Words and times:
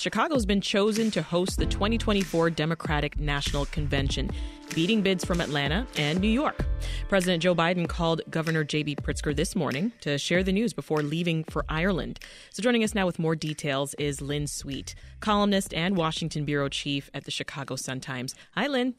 Chicago's 0.00 0.46
been 0.46 0.60
chosen 0.60 1.10
to 1.10 1.20
host 1.22 1.58
the 1.58 1.66
2024 1.66 2.50
Democratic 2.50 3.18
National 3.18 3.66
Convention, 3.66 4.30
beating 4.72 5.02
bids 5.02 5.24
from 5.24 5.40
Atlanta 5.40 5.88
and 5.96 6.20
New 6.20 6.28
York. 6.28 6.64
President 7.08 7.42
Joe 7.42 7.52
Biden 7.52 7.88
called 7.88 8.22
Governor 8.30 8.62
J.B. 8.62 8.94
Pritzker 8.94 9.34
this 9.34 9.56
morning 9.56 9.90
to 10.02 10.16
share 10.16 10.44
the 10.44 10.52
news 10.52 10.72
before 10.72 11.02
leaving 11.02 11.42
for 11.42 11.64
Ireland. 11.68 12.20
So, 12.50 12.62
joining 12.62 12.84
us 12.84 12.94
now 12.94 13.06
with 13.06 13.18
more 13.18 13.34
details 13.34 13.94
is 13.94 14.20
Lynn 14.20 14.46
Sweet, 14.46 14.94
columnist 15.18 15.74
and 15.74 15.96
Washington 15.96 16.44
bureau 16.44 16.68
chief 16.68 17.10
at 17.12 17.24
the 17.24 17.32
Chicago 17.32 17.74
Sun 17.74 17.98
Times. 17.98 18.36
Hi, 18.54 18.68
Lynn. 18.68 18.94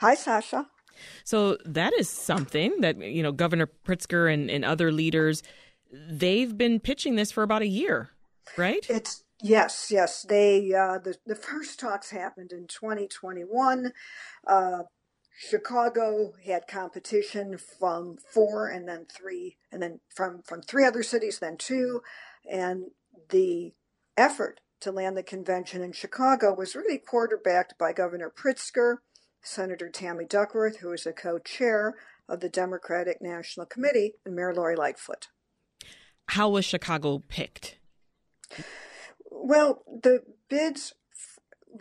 Hi, 0.00 0.16
Sasha. 0.16 0.66
So, 1.22 1.56
that 1.64 1.92
is 1.92 2.10
something 2.10 2.80
that, 2.80 2.98
you 2.98 3.22
know, 3.22 3.30
Governor 3.30 3.70
Pritzker 3.86 4.34
and, 4.34 4.50
and 4.50 4.64
other 4.64 4.90
leaders, 4.90 5.44
they've 5.92 6.58
been 6.58 6.80
pitching 6.80 7.14
this 7.14 7.30
for 7.30 7.44
about 7.44 7.62
a 7.62 7.68
year, 7.68 8.10
right? 8.56 8.84
It's 8.90 9.22
Yes, 9.42 9.88
yes. 9.90 10.22
They 10.22 10.72
uh, 10.72 10.98
the 10.98 11.16
the 11.26 11.36
first 11.36 11.78
talks 11.78 12.10
happened 12.10 12.52
in 12.52 12.66
2021. 12.66 13.92
Uh, 14.46 14.84
Chicago 15.38 16.32
had 16.46 16.66
competition 16.66 17.58
from 17.58 18.16
four 18.16 18.68
and 18.68 18.88
then 18.88 19.04
three, 19.04 19.58
and 19.70 19.82
then 19.82 20.00
from 20.14 20.42
from 20.42 20.62
three 20.62 20.86
other 20.86 21.02
cities, 21.02 21.38
then 21.38 21.58
two, 21.58 22.00
and 22.50 22.86
the 23.28 23.74
effort 24.16 24.60
to 24.80 24.90
land 24.90 25.16
the 25.16 25.22
convention 25.22 25.82
in 25.82 25.92
Chicago 25.92 26.54
was 26.54 26.74
really 26.74 26.98
quarterbacked 26.98 27.74
by 27.78 27.92
Governor 27.92 28.30
Pritzker, 28.34 28.96
Senator 29.42 29.90
Tammy 29.90 30.24
Duckworth, 30.24 30.78
who 30.78 30.92
is 30.92 31.06
a 31.06 31.12
co-chair 31.12 31.94
of 32.28 32.40
the 32.40 32.48
Democratic 32.48 33.20
National 33.20 33.66
Committee, 33.66 34.14
and 34.24 34.34
Mayor 34.34 34.54
Lori 34.54 34.76
Lightfoot. 34.76 35.28
How 36.28 36.48
was 36.48 36.64
Chicago 36.64 37.22
picked? 37.28 37.78
Well, 39.38 39.82
the 39.86 40.22
bids 40.48 40.94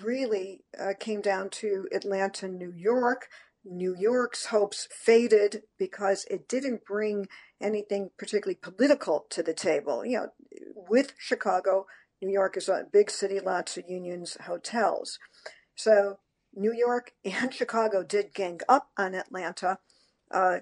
really 0.02 0.62
uh, 0.80 0.94
came 1.00 1.22
down 1.22 1.50
to 1.50 1.88
Atlanta, 1.94 2.48
New 2.48 2.74
York. 2.76 3.30
New 3.64 3.96
York's 3.98 4.48
hopes 4.48 4.88
faded 4.92 5.64
because 5.80 6.26
it 6.30 6.48
didn't 6.48 6.86
bring 6.86 7.28
anything 7.60 8.12
particularly 8.18 8.60
political 8.62 9.26
to 9.32 9.42
the 9.42 9.54
table. 9.54 10.06
You 10.06 10.18
know, 10.18 10.28
with 10.88 11.14
Chicago, 11.18 11.88
New 12.22 12.32
York 12.32 12.58
is 12.58 12.70
a 12.70 12.86
big 12.92 13.10
city, 13.10 13.40
lots 13.40 13.78
of 13.78 13.86
unions, 13.88 14.38
hotels. 14.46 15.18
So 15.76 16.20
New 16.54 16.74
York 16.74 17.14
and 17.26 17.54
Chicago 17.54 18.04
did 18.04 18.34
gang 18.34 18.60
up 18.70 18.90
on 18.98 19.16
Atlanta, 19.16 19.80
uh, 20.32 20.60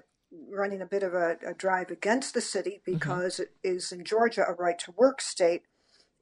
running 0.50 0.80
a 0.80 0.86
bit 0.86 1.02
of 1.02 1.14
a, 1.14 1.36
a, 1.46 1.54
drive 1.54 1.90
against 1.90 2.34
the 2.34 2.40
city 2.40 2.80
mm-hmm. 2.80 2.94
because 2.94 3.34
mm-hmm. 3.34 3.42
it 3.42 3.68
is 3.68 3.92
in 3.92 4.04
Georgia 4.04 4.44
a 4.48 4.52
right 4.52 4.78
to 4.80 4.92
work 4.92 5.20
state 5.20 5.62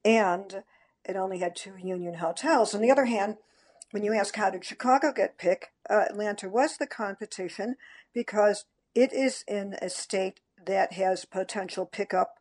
and 0.04 0.62
it 1.04 1.16
only 1.16 1.38
had 1.38 1.56
two 1.56 1.76
union 1.76 2.14
hotels. 2.14 2.74
On 2.74 2.80
the 2.80 2.90
other 2.90 3.06
hand, 3.06 3.36
when 3.90 4.02
you 4.02 4.14
ask 4.14 4.34
how 4.36 4.50
did 4.50 4.64
Chicago 4.64 5.12
get 5.12 5.38
picked, 5.38 5.68
uh, 5.88 6.04
Atlanta 6.10 6.48
was 6.48 6.76
the 6.76 6.86
competition 6.86 7.76
because 8.14 8.64
it 8.94 9.12
is 9.12 9.44
in 9.46 9.74
a 9.80 9.88
state 9.88 10.40
that 10.64 10.92
has 10.94 11.24
potential 11.24 11.86
pickup 11.86 12.36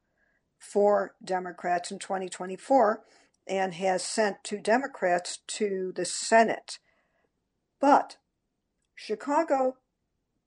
for 0.59 1.15
Democrats 1.23 1.91
in 1.91 1.99
2024 1.99 3.01
and 3.47 3.73
has 3.73 4.03
sent 4.03 4.43
two 4.43 4.59
Democrats 4.59 5.39
to 5.47 5.91
the 5.95 6.05
Senate. 6.05 6.77
But 7.79 8.17
Chicago 8.95 9.77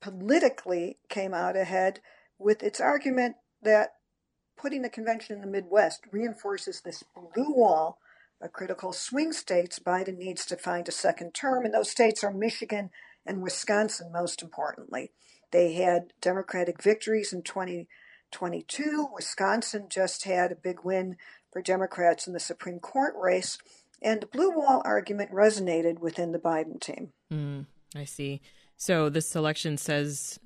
politically 0.00 0.98
came 1.08 1.34
out 1.34 1.56
ahead 1.56 2.00
with 2.38 2.62
its 2.62 2.80
argument 2.80 3.36
that 3.62 3.94
putting 4.56 4.82
the 4.82 4.88
convention 4.88 5.36
in 5.36 5.40
the 5.40 5.46
Midwest 5.46 6.02
reinforces 6.10 6.80
this 6.80 7.02
blue 7.14 7.52
wall 7.54 7.98
of 8.40 8.52
critical 8.52 8.92
swing 8.92 9.32
states. 9.32 9.78
Biden 9.78 10.18
needs 10.18 10.44
to 10.46 10.56
find 10.56 10.88
a 10.88 10.92
second 10.92 11.32
term, 11.32 11.64
and 11.64 11.74
those 11.74 11.90
states 11.90 12.22
are 12.22 12.32
Michigan 12.32 12.90
and 13.26 13.42
Wisconsin, 13.42 14.12
most 14.12 14.42
importantly. 14.42 15.10
They 15.50 15.74
had 15.74 16.12
Democratic 16.20 16.82
victories 16.82 17.32
in 17.32 17.42
2022. 17.42 19.08
Wisconsin 19.14 19.86
just 19.88 20.24
had 20.24 20.52
a 20.52 20.56
big 20.56 20.80
win 20.84 21.16
for 21.52 21.62
Democrats 21.62 22.26
in 22.26 22.32
the 22.32 22.40
Supreme 22.40 22.80
Court 22.80 23.14
race. 23.16 23.58
And 24.02 24.20
the 24.20 24.26
blue 24.26 24.50
wall 24.50 24.82
argument 24.84 25.30
resonated 25.30 26.00
within 26.00 26.32
the 26.32 26.38
Biden 26.38 26.80
team. 26.80 27.12
Mm, 27.32 27.66
I 27.94 28.04
see. 28.04 28.40
So 28.76 29.08
this 29.08 29.28
selection 29.28 29.78
says 29.78 30.38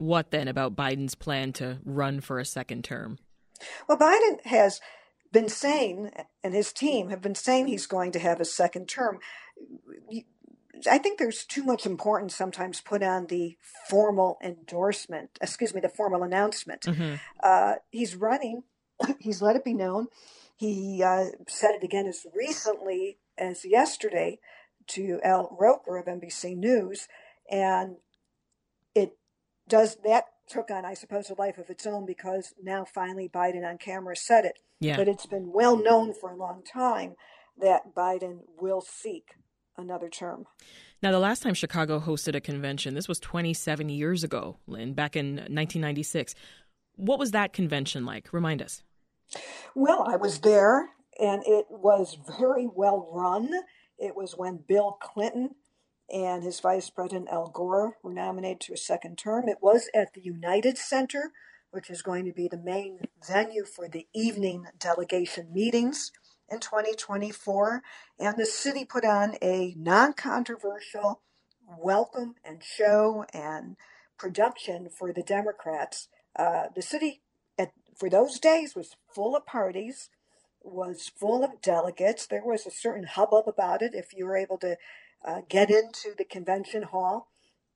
what 0.00 0.30
then 0.30 0.48
about 0.48 0.74
Biden's 0.74 1.14
plan 1.14 1.52
to 1.54 1.78
run 1.84 2.20
for 2.20 2.38
a 2.38 2.44
second 2.44 2.84
term? 2.84 3.18
Well, 3.88 3.98
Biden 3.98 4.44
has 4.46 4.80
been 5.32 5.48
saying, 5.48 6.10
and 6.42 6.54
his 6.54 6.72
team 6.72 7.10
have 7.10 7.22
been 7.22 7.34
saying 7.34 7.66
he's 7.66 7.86
going 7.86 8.12
to 8.12 8.18
have 8.18 8.40
a 8.40 8.44
second 8.44 8.88
term. 8.88 9.18
I 10.90 10.98
think 10.98 11.18
there's 11.18 11.44
too 11.44 11.62
much 11.62 11.86
importance 11.86 12.34
sometimes 12.34 12.80
put 12.80 13.02
on 13.02 13.26
the 13.26 13.56
formal 13.88 14.38
endorsement, 14.42 15.38
excuse 15.40 15.74
me, 15.74 15.80
the 15.80 15.88
formal 15.88 16.22
announcement. 16.22 16.82
Mm-hmm. 16.82 17.16
Uh, 17.42 17.74
he's 17.90 18.16
running, 18.16 18.62
he's 19.18 19.42
let 19.42 19.56
it 19.56 19.64
be 19.64 19.74
known. 19.74 20.08
He 20.56 21.02
uh, 21.02 21.26
said 21.48 21.72
it 21.74 21.84
again 21.84 22.06
as 22.06 22.26
recently 22.34 23.18
as 23.38 23.64
yesterday 23.64 24.38
to 24.88 25.20
Al 25.24 25.56
Roker 25.58 25.96
of 25.96 26.06
NBC 26.06 26.56
News. 26.56 27.08
And 27.50 27.96
it 28.94 29.16
does 29.68 29.96
that 30.04 30.24
took 30.50 30.70
on, 30.70 30.84
I 30.84 30.94
suppose, 30.94 31.30
a 31.30 31.34
life 31.34 31.58
of 31.58 31.70
its 31.70 31.86
own 31.86 32.04
because 32.04 32.52
now 32.62 32.84
finally 32.84 33.28
Biden 33.28 33.68
on 33.68 33.78
camera 33.78 34.16
said 34.16 34.44
it. 34.44 34.58
Yeah. 34.80 34.96
But 34.96 35.08
it's 35.08 35.26
been 35.26 35.52
well 35.52 35.76
known 35.76 36.12
for 36.12 36.30
a 36.30 36.36
long 36.36 36.62
time 36.62 37.14
that 37.60 37.94
Biden 37.94 38.40
will 38.58 38.80
seek 38.80 39.34
another 39.76 40.08
term. 40.08 40.46
Now, 41.02 41.12
the 41.12 41.18
last 41.18 41.42
time 41.42 41.54
Chicago 41.54 42.00
hosted 42.00 42.34
a 42.34 42.40
convention, 42.40 42.94
this 42.94 43.08
was 43.08 43.20
27 43.20 43.88
years 43.88 44.22
ago, 44.24 44.58
Lynn, 44.66 44.92
back 44.92 45.16
in 45.16 45.36
1996. 45.36 46.34
What 46.96 47.18
was 47.18 47.30
that 47.30 47.52
convention 47.52 48.04
like? 48.04 48.32
Remind 48.32 48.60
us. 48.60 48.82
Well, 49.74 50.04
I 50.06 50.16
was 50.16 50.40
there, 50.40 50.90
and 51.18 51.42
it 51.46 51.66
was 51.70 52.18
very 52.38 52.66
well 52.66 53.08
run. 53.12 53.50
It 53.98 54.14
was 54.14 54.34
when 54.36 54.64
Bill 54.66 54.98
Clinton 55.00 55.54
and 56.12 56.42
his 56.42 56.60
vice 56.60 56.90
president 56.90 57.28
Al 57.30 57.48
Gore 57.48 57.96
were 58.02 58.12
nominated 58.12 58.60
to 58.62 58.72
a 58.72 58.78
second 58.78 59.16
term. 59.16 59.48
It 59.48 59.58
was 59.60 59.88
at 59.94 60.14
the 60.14 60.20
United 60.20 60.76
Center, 60.76 61.32
which 61.70 61.90
is 61.90 62.02
going 62.02 62.24
to 62.24 62.32
be 62.32 62.48
the 62.48 62.58
main 62.58 63.00
venue 63.26 63.64
for 63.64 63.88
the 63.88 64.06
evening 64.14 64.66
delegation 64.78 65.52
meetings 65.52 66.12
in 66.48 66.60
2024. 66.60 67.82
And 68.18 68.36
the 68.36 68.46
city 68.46 68.84
put 68.84 69.04
on 69.04 69.36
a 69.40 69.74
non 69.76 70.12
controversial 70.14 71.20
welcome 71.78 72.34
and 72.44 72.62
show 72.62 73.24
and 73.32 73.76
production 74.18 74.88
for 74.90 75.12
the 75.12 75.22
Democrats. 75.22 76.08
Uh, 76.36 76.64
the 76.74 76.82
city, 76.82 77.22
at, 77.58 77.70
for 77.96 78.10
those 78.10 78.38
days, 78.38 78.74
was 78.74 78.96
full 79.14 79.36
of 79.36 79.46
parties, 79.46 80.10
was 80.62 81.10
full 81.16 81.44
of 81.44 81.62
delegates. 81.62 82.26
There 82.26 82.44
was 82.44 82.66
a 82.66 82.70
certain 82.70 83.04
hubbub 83.04 83.44
about 83.46 83.82
it 83.82 83.94
if 83.94 84.12
you 84.12 84.26
were 84.26 84.36
able 84.36 84.58
to 84.58 84.76
uh, 85.24 85.40
get 85.48 85.70
into 85.70 86.14
the 86.16 86.24
convention 86.24 86.84
hall 86.84 87.28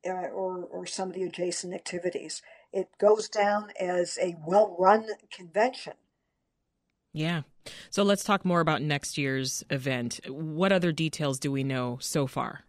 uh, 0.07 0.11
or, 0.11 0.65
or 0.65 0.87
some 0.87 1.09
of 1.09 1.15
the 1.15 1.23
adjacent 1.23 1.75
activities. 1.75 2.43
It 2.73 2.89
goes 2.99 3.29
down 3.29 3.71
as 3.79 4.19
a 4.21 4.37
well 4.47 4.77
run 4.79 5.07
convention. 5.31 5.95
Yeah. 7.13 7.43
So 7.91 8.03
let's 8.03 8.25
talk 8.25 8.45
more 8.45 8.61
about 8.61 8.83
next 8.83 9.17
year's 9.17 9.63
event. 9.71 10.21
What 10.29 10.73
other 10.73 10.93
details 10.93 11.39
do 11.39 11.53
we 11.53 11.63
know 11.63 11.99
so 12.01 12.27
far? 12.27 12.65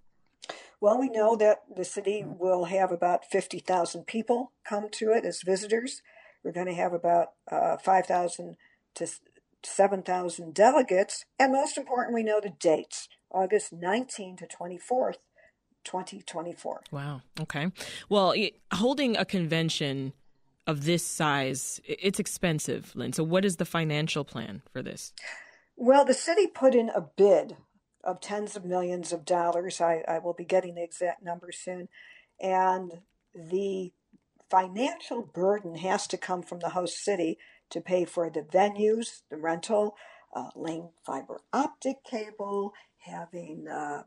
Well, 0.79 0.99
we 0.99 1.09
know 1.09 1.35
that 1.35 1.63
the 1.75 1.83
city 1.83 2.23
will 2.25 2.65
have 2.65 2.91
about 2.91 3.25
50,000 3.25 4.05
people 4.05 4.51
come 4.63 4.89
to 4.91 5.11
it 5.11 5.25
as 5.25 5.41
visitors. 5.41 6.01
We're 6.43 6.51
going 6.51 6.67
to 6.67 6.73
have 6.73 6.93
about 6.93 7.29
uh, 7.51 7.77
5,000 7.77 8.55
to 8.95 9.07
7,000 9.63 10.53
delegates. 10.53 11.25
And 11.39 11.53
most 11.53 11.77
important, 11.77 12.13
we 12.13 12.23
know 12.23 12.39
the 12.39 12.51
dates. 12.51 13.09
August 13.35 13.73
19 13.73 14.37
to 14.37 14.47
24th, 14.47 15.17
2024. 15.83 16.83
Wow. 16.91 17.21
Okay. 17.41 17.71
Well, 18.07 18.33
holding 18.73 19.17
a 19.17 19.25
convention 19.25 20.13
of 20.65 20.85
this 20.85 21.05
size, 21.05 21.79
it's 21.85 22.19
expensive, 22.19 22.93
Lynn. 22.95 23.13
So, 23.13 23.23
what 23.23 23.45
is 23.45 23.57
the 23.57 23.65
financial 23.65 24.23
plan 24.23 24.61
for 24.71 24.81
this? 24.81 25.13
Well, 25.75 26.05
the 26.05 26.13
city 26.13 26.47
put 26.47 26.73
in 26.73 26.89
a 26.89 27.01
bid 27.01 27.57
of 28.03 28.21
tens 28.21 28.55
of 28.55 28.63
millions 28.63 29.11
of 29.11 29.25
dollars. 29.25 29.81
I, 29.81 30.03
I 30.07 30.19
will 30.19 30.33
be 30.33 30.45
getting 30.45 30.75
the 30.75 30.83
exact 30.83 31.23
number 31.23 31.51
soon. 31.51 31.89
And 32.39 33.01
the 33.35 33.91
financial 34.49 35.23
burden 35.23 35.75
has 35.75 36.07
to 36.07 36.17
come 36.17 36.41
from 36.41 36.59
the 36.59 36.69
host 36.69 37.03
city 37.03 37.37
to 37.71 37.81
pay 37.81 38.05
for 38.05 38.29
the 38.29 38.41
venues, 38.41 39.21
the 39.29 39.37
rental, 39.37 39.95
uh, 40.35 40.51
laying 40.55 40.91
fiber 41.05 41.41
optic 41.53 42.03
cable, 42.05 42.73
having 42.99 43.67
uh, 43.69 44.03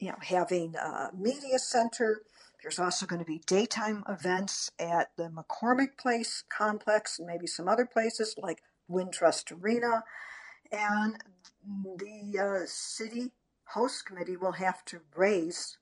you 0.00 0.08
know 0.10 0.18
having 0.20 0.76
a 0.76 1.10
media 1.18 1.58
center. 1.58 2.22
There's 2.62 2.78
also 2.80 3.06
going 3.06 3.20
to 3.20 3.26
be 3.26 3.42
daytime 3.46 4.04
events 4.08 4.70
at 4.78 5.10
the 5.16 5.30
McCormick 5.30 5.98
Place 5.98 6.44
complex 6.48 7.18
and 7.18 7.28
maybe 7.28 7.46
some 7.46 7.68
other 7.68 7.86
places 7.86 8.36
like 8.38 8.62
Wintrust 8.90 9.52
Arena. 9.62 10.04
and 10.72 11.18
the 11.98 12.38
uh, 12.38 12.66
city 12.66 13.32
host 13.68 14.06
committee 14.06 14.36
will 14.36 14.52
have 14.52 14.84
to 14.86 15.00
raise 15.16 15.78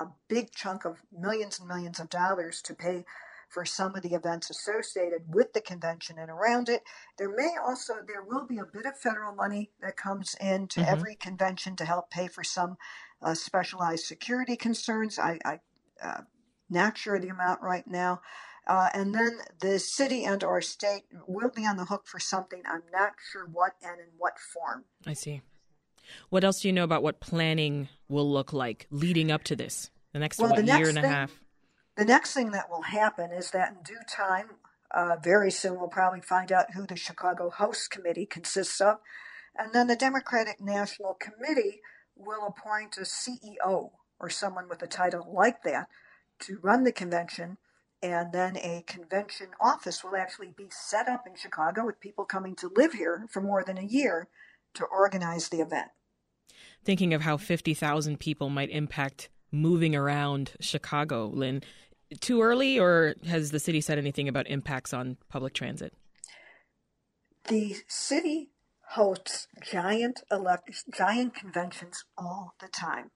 a 0.00 0.06
big 0.28 0.52
chunk 0.52 0.84
of 0.84 1.02
millions 1.12 1.58
and 1.60 1.68
millions 1.68 2.00
of 2.00 2.10
dollars 2.10 2.62
to 2.62 2.74
pay 2.74 3.04
for 3.48 3.64
some 3.64 3.94
of 3.94 4.02
the 4.02 4.14
events 4.14 4.50
associated 4.50 5.22
with 5.28 5.52
the 5.52 5.60
convention 5.60 6.18
and 6.18 6.30
around 6.30 6.68
it. 6.68 6.82
There 7.16 7.34
may 7.34 7.54
also 7.60 7.94
there 8.06 8.22
will 8.22 8.46
be 8.46 8.58
a 8.58 8.64
bit 8.64 8.86
of 8.86 8.98
federal 8.98 9.34
money 9.34 9.70
that 9.80 9.96
comes 9.96 10.36
into 10.40 10.80
mm-hmm. 10.80 10.90
every 10.90 11.14
convention 11.14 11.76
to 11.76 11.84
help 11.84 12.10
pay 12.10 12.28
for 12.28 12.44
some 12.44 12.76
uh, 13.22 13.34
specialized 13.34 14.04
security 14.04 14.56
concerns. 14.56 15.18
I, 15.18 15.38
I 15.44 15.60
uh, 16.02 16.20
not 16.70 16.98
sure 16.98 17.18
the 17.18 17.28
amount 17.28 17.62
right 17.62 17.86
now. 17.86 18.20
Uh, 18.66 18.90
and 18.92 19.14
then 19.14 19.38
the 19.60 19.78
city 19.78 20.24
and 20.24 20.44
or 20.44 20.60
state 20.60 21.04
will 21.26 21.50
be 21.50 21.64
on 21.64 21.78
the 21.78 21.86
hook 21.86 22.06
for 22.06 22.20
something. 22.20 22.62
I'm 22.66 22.82
not 22.92 23.12
sure 23.32 23.48
what 23.50 23.72
and 23.82 23.98
in 23.98 24.08
what 24.18 24.34
form. 24.38 24.84
I 25.06 25.14
see. 25.14 25.40
What 26.28 26.44
else 26.44 26.60
do 26.60 26.68
you 26.68 26.72
know 26.72 26.84
about 26.84 27.02
what 27.02 27.20
planning 27.20 27.88
will 28.08 28.30
look 28.30 28.52
like 28.52 28.86
leading 28.90 29.30
up 29.30 29.44
to 29.44 29.56
this? 29.56 29.90
The 30.12 30.18
next 30.18 30.38
well, 30.38 30.54
the 30.54 30.64
year 30.64 30.78
next 30.78 30.88
and 30.90 30.98
a 30.98 31.02
thing, 31.02 31.10
half. 31.10 31.40
The 31.98 32.04
next 32.04 32.32
thing 32.32 32.52
that 32.52 32.70
will 32.70 32.82
happen 32.82 33.32
is 33.32 33.50
that 33.50 33.72
in 33.72 33.82
due 33.82 33.98
time, 34.08 34.50
uh, 34.92 35.16
very 35.20 35.50
soon, 35.50 35.80
we'll 35.80 35.88
probably 35.88 36.20
find 36.20 36.52
out 36.52 36.74
who 36.74 36.86
the 36.86 36.94
Chicago 36.94 37.50
Host 37.50 37.90
Committee 37.90 38.24
consists 38.24 38.80
of. 38.80 38.98
And 39.58 39.72
then 39.72 39.88
the 39.88 39.96
Democratic 39.96 40.60
National 40.60 41.14
Committee 41.14 41.80
will 42.14 42.46
appoint 42.46 42.96
a 42.98 43.00
CEO 43.00 43.90
or 44.20 44.30
someone 44.30 44.68
with 44.68 44.80
a 44.80 44.86
title 44.86 45.28
like 45.28 45.64
that 45.64 45.88
to 46.42 46.60
run 46.62 46.84
the 46.84 46.92
convention. 46.92 47.56
And 48.00 48.32
then 48.32 48.56
a 48.58 48.84
convention 48.86 49.48
office 49.60 50.04
will 50.04 50.14
actually 50.14 50.54
be 50.56 50.68
set 50.70 51.08
up 51.08 51.24
in 51.26 51.34
Chicago 51.34 51.84
with 51.84 51.98
people 51.98 52.24
coming 52.24 52.54
to 52.56 52.70
live 52.76 52.92
here 52.92 53.26
for 53.28 53.40
more 53.40 53.64
than 53.64 53.76
a 53.76 53.82
year 53.82 54.28
to 54.74 54.84
organize 54.84 55.48
the 55.48 55.58
event. 55.58 55.88
Thinking 56.84 57.12
of 57.12 57.22
how 57.22 57.36
50,000 57.38 58.20
people 58.20 58.50
might 58.50 58.70
impact 58.70 59.30
moving 59.50 59.96
around 59.96 60.52
Chicago, 60.60 61.26
Lynn, 61.26 61.62
too 62.20 62.42
early, 62.42 62.78
or 62.78 63.14
has 63.26 63.50
the 63.50 63.60
city 63.60 63.80
said 63.80 63.98
anything 63.98 64.28
about 64.28 64.46
impacts 64.48 64.92
on 64.92 65.16
public 65.28 65.54
transit? 65.54 65.92
The 67.48 67.76
city 67.86 68.50
hosts 68.90 69.48
giant 69.62 70.22
elect- 70.30 70.84
giant 70.94 71.34
conventions 71.34 72.04
all 72.16 72.54
the 72.60 72.68
time. 72.68 73.10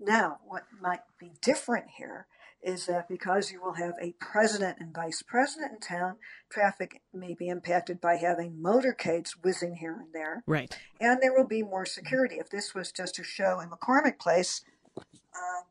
Now, 0.00 0.38
what 0.44 0.64
might 0.80 1.00
be 1.18 1.32
different 1.42 1.86
here 1.98 2.26
is 2.62 2.86
that 2.86 3.08
because 3.08 3.52
you 3.52 3.62
will 3.62 3.74
have 3.74 3.94
a 4.00 4.14
president 4.20 4.78
and 4.80 4.94
vice 4.94 5.22
president 5.22 5.72
in 5.72 5.80
town, 5.80 6.16
traffic 6.50 7.02
may 7.12 7.34
be 7.34 7.48
impacted 7.48 8.00
by 8.00 8.16
having 8.16 8.60
motorcades 8.60 9.30
whizzing 9.42 9.76
here 9.76 9.94
and 9.94 10.12
there. 10.12 10.42
Right. 10.46 10.76
And 11.00 11.20
there 11.22 11.32
will 11.32 11.46
be 11.46 11.62
more 11.62 11.86
security. 11.86 12.36
If 12.36 12.50
this 12.50 12.74
was 12.74 12.90
just 12.90 13.18
a 13.18 13.24
show 13.24 13.60
in 13.60 13.70
McCormick 13.70 14.18
Place, 14.18 14.62
uh, 14.96 15.62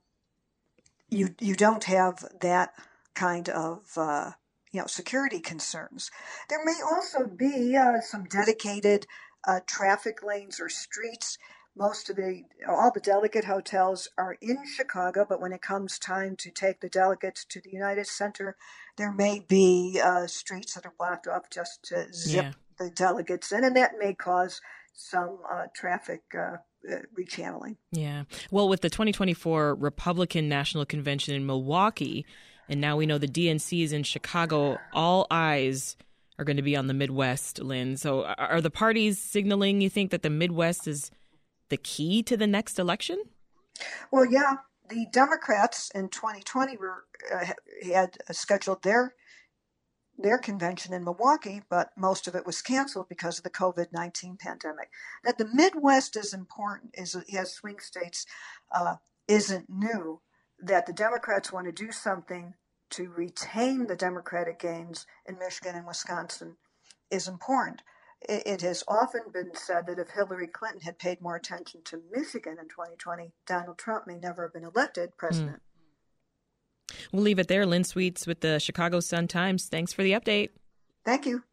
you 1.10 1.36
you 1.40 1.56
don't 1.56 1.86
have 1.86 2.26
that 2.42 2.74
kind 3.16 3.50
of 3.50 3.98
uh, 3.98 4.32
you 4.72 4.82
know 4.82 4.88
security 4.88 5.40
concerns. 5.40 6.12
There 6.50 6.64
may 6.64 6.76
also 6.84 7.28
be 7.28 7.76
uh, 7.76 8.02
some 8.02 8.26
dedicated 8.26 9.08
uh, 9.48 9.62
traffic 9.66 10.24
lanes 10.24 10.60
or 10.60 10.70
streets. 10.70 11.38
Most 11.76 12.10
of 12.10 12.16
the 12.16 12.44
all 12.68 12.92
the 12.92 13.00
delegate 13.00 13.46
hotels 13.46 14.08
are 14.18 14.38
in 14.42 14.58
Chicago, 14.66 15.26
but 15.28 15.40
when 15.40 15.54
it 15.54 15.62
comes 15.62 16.00
time 16.00 16.36
to 16.38 16.50
take 16.50 16.82
the 16.82 16.90
delegates 16.90 17.46
to 17.46 17.62
the 17.62 17.70
United 17.70 18.08
Center, 18.08 18.56
there 18.98 19.12
may 19.12 19.40
be 19.48 20.02
uh, 20.04 20.26
streets 20.26 20.74
that 20.74 20.86
are 20.86 20.94
blocked 20.98 21.28
off 21.28 21.50
just 21.52 21.84
to 21.84 22.12
zip 22.12 22.46
yeah. 22.46 22.52
the 22.80 22.90
delegates 22.90 23.52
in, 23.52 23.64
and 23.64 23.76
that 23.76 23.94
may 24.00 24.14
cause 24.16 24.60
some 24.96 25.38
uh, 25.52 25.66
traffic 25.76 26.24
uh, 26.36 26.58
uh, 26.92 26.96
rechanneling. 27.18 27.78
Yeah. 27.92 28.24
Well, 28.52 28.70
with 28.70 28.82
the 28.82 28.90
2024 28.90 29.76
Republican 29.76 30.50
National 30.50 30.86
Convention 30.86 31.36
in 31.36 31.46
Milwaukee, 31.46 32.26
and 32.70 32.82
now 32.82 32.98
we 32.98 33.06
know 33.06 33.18
the 33.18 33.28
DNC 33.28 33.84
is 33.84 33.94
in 33.94 34.04
Chicago, 34.04 34.78
all 34.94 35.28
eyes 35.32 35.96
are 36.40 36.46
going 36.46 36.58
to 36.58 36.64
be 36.64 36.76
on 36.76 36.88
the 36.88 36.94
Midwest, 36.94 37.60
Lynn. 37.60 37.98
So 37.98 38.26
are 38.26 38.62
the 38.62 38.70
parties 38.70 39.20
signaling, 39.20 39.82
you 39.82 39.90
think, 39.90 40.12
that 40.12 40.22
the 40.22 40.30
Midwest 40.30 40.88
is 40.88 41.12
the 41.70 41.78
key 41.78 42.22
to 42.24 42.38
the 42.38 42.48
next 42.48 42.80
election? 42.80 43.22
Well, 44.12 44.26
yeah. 44.26 44.58
The 44.90 45.06
Democrats 45.12 45.92
in 45.94 46.08
2020 46.08 46.78
were 46.78 47.04
uh, 47.34 47.46
had 47.84 48.18
scheduled 48.32 48.84
their 48.84 49.16
their 50.18 50.38
convention 50.38 50.94
in 50.94 51.04
Milwaukee, 51.04 51.62
but 51.70 51.92
most 51.96 52.28
of 52.28 52.36
it 52.36 52.46
was 52.46 52.62
canceled 52.62 53.08
because 53.10 53.38
of 53.38 53.44
the 53.44 53.50
COVID 53.50 53.88
19 53.92 54.38
pandemic. 54.38 54.90
That 55.24 55.38
the 55.38 55.50
Midwest 55.54 56.16
is 56.16 56.34
important, 56.34 56.96
is 56.96 57.16
has 57.32 57.54
swing 57.54 57.80
states, 57.80 58.26
uh, 58.74 58.96
isn't 59.28 59.70
new. 59.70 60.22
That 60.60 60.88
the 60.88 60.94
Democrats 60.94 61.52
want 61.52 61.68
to 61.68 61.72
do 61.72 61.92
something 61.92 62.56
to 62.92 63.10
retain 63.10 63.88
the 63.88 63.96
Democratic 63.96 64.60
gains 64.60 65.06
in 65.28 65.38
Michigan 65.38 65.76
and 65.76 65.86
Wisconsin 65.86 66.58
is 67.12 67.28
important. 67.28 67.84
It, 68.28 68.44
it 68.46 68.62
has 68.62 68.84
often 68.88 69.24
been 69.32 69.52
said 69.54 69.86
that 69.88 70.00
if 70.00 70.10
Hillary 70.10 70.48
Clinton 70.48 70.82
had 70.82 70.98
paid 70.98 71.22
more 71.22 71.36
attention 71.36 71.82
to 71.86 72.02
Michigan 72.12 72.58
in 72.60 72.68
2020, 72.70 73.34
Donald 73.46 73.78
Trump 73.78 74.08
may 74.08 74.18
never 74.18 74.44
have 74.44 74.54
been 74.54 74.64
elected 74.64 75.18
president. 75.18 75.58
Mm. 75.58 75.67
We'll 77.12 77.24
leave 77.24 77.40
it 77.40 77.48
there. 77.48 77.66
Lynn 77.66 77.84
Sweets 77.84 78.26
with 78.28 78.42
the 78.42 78.60
Chicago 78.60 79.00
Sun 79.00 79.28
Times. 79.28 79.68
Thanks 79.68 79.94
for 79.94 80.04
the 80.04 80.14
update. 80.14 80.50
Thank 81.06 81.26
you. 81.26 81.44